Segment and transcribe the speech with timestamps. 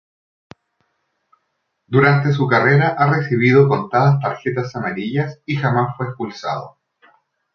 [1.85, 6.79] Durante su carrera ha recibido contadas tarjetas amarillas y jamás fue expulsado.